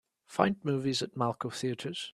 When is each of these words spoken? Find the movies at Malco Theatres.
Find 0.25 0.55
the 0.55 0.71
movies 0.71 1.03
at 1.03 1.13
Malco 1.13 1.53
Theatres. 1.53 2.09